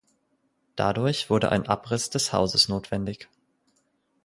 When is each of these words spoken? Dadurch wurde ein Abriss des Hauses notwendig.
Dadurch 0.75 1.29
wurde 1.29 1.51
ein 1.51 1.67
Abriss 1.69 2.09
des 2.09 2.33
Hauses 2.33 2.67
notwendig. 2.69 3.29